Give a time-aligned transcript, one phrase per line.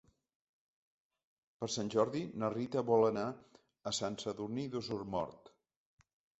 [1.59, 5.57] Per Sant Jordi na Rita vol anar a Sant Sadurní d'Osormort.